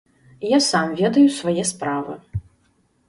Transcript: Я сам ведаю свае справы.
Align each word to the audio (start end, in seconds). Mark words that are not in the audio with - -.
Я 0.51 0.59
сам 0.69 0.95
ведаю 1.01 1.25
свае 1.39 1.63
справы. 1.73 2.13